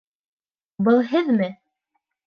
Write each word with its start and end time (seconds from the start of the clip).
Был 0.89 1.05
һеҙме? 1.13 1.53